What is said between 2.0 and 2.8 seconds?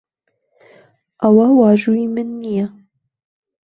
من نییە.